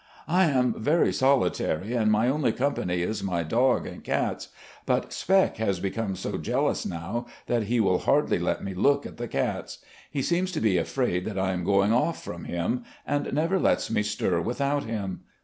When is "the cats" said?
9.17-9.77